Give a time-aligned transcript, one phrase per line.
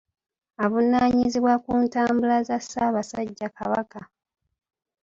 [0.63, 3.99] Avunaanyizibwa ku ntambula za Ssaabasajja Kabaka.